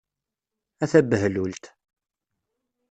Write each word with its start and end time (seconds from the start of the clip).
A 0.83 0.85
tabehlult! 0.91 1.63